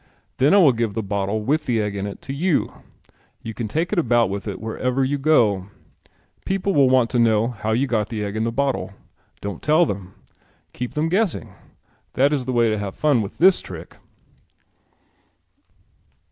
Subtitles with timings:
[0.37, 2.73] Then I will give the bottle with the egg in it to you.
[3.43, 5.67] You can take it about with you wherever you go.
[6.43, 8.93] People will want to know how you got the egg in the bottle.
[9.41, 10.15] Don't tell them.
[10.73, 11.53] Keep them guessing.
[12.13, 13.97] That is the way to have fun with this trick."